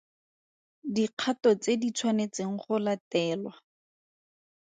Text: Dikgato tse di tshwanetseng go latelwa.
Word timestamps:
Dikgato 0.93 1.49
tse 1.61 1.73
di 1.81 1.89
tshwanetseng 1.95 2.55
go 2.61 2.75
latelwa. 2.85 3.53